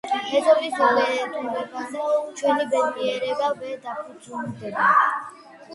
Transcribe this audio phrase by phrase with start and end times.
[0.11, 2.07] „მეზობლის უბედურებაზე
[2.41, 4.91] ჩვენი ბედნიერება ვერ დაფუძნდება.“